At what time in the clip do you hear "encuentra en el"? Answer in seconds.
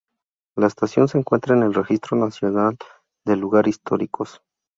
1.19-1.75